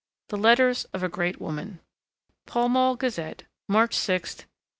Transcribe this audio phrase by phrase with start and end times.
[0.29, 1.79] THE LETTERS OF A GREAT WOMAN
[2.47, 4.45] (Pall Mall Gazette, March 6, 1886.)